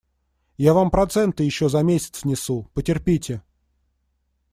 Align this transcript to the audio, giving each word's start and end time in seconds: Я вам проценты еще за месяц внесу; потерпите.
Я 0.57 0.73
вам 0.73 0.89
проценты 0.89 1.43
еще 1.43 1.69
за 1.69 1.83
месяц 1.83 2.23
внесу; 2.23 2.67
потерпите. 2.73 3.43